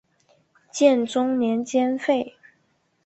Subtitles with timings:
[0.71, 2.33] 建中年间废。